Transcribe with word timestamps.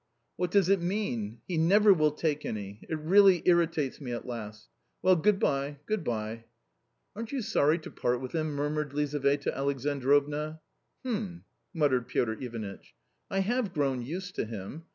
("What 0.37 0.49
does 0.49 0.67
it 0.67 0.81
mean! 0.81 1.41
he 1.47 1.59
never 1.59 1.93
will 1.93 2.09
take 2.09 2.43
any; 2.43 2.79
it 2.89 2.97
really 2.97 3.39
Virritates 3.43 4.01
me 4.01 4.11
at 4.13 4.25
last. 4.25 4.67
Well, 5.03 5.15
good 5.15 5.39
bye, 5.39 5.77
good 5.85 6.03
bye." 6.03 6.45
"Aren't 7.15 7.31
you 7.31 7.43
sorry 7.43 7.77
to 7.77 7.91
part 7.91 8.19
with 8.19 8.33
him?" 8.33 8.55
murmured 8.55 8.93
Lizaveta 8.95 9.55
Alexandrovna." 9.55 10.59
Hm!" 11.05 11.43
muttered 11.75 12.07
Piotr 12.07 12.33
Ivanitch," 12.41 12.95
I 13.29 13.41
have 13.41 13.75
grown 13.75 14.01
used 14.01 14.33
to 14.37 14.45
him. 14.45 14.85